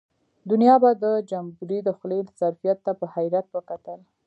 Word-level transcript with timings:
دنیا 0.49 0.75
به 0.83 0.89
د 1.03 1.05
جمبوري 1.29 1.79
د 1.83 1.89
خولې 1.97 2.19
ظرفیت 2.39 2.77
ته 2.85 2.91
په 2.99 3.05
حیرت 3.13 3.47
وکتل. 3.51 3.99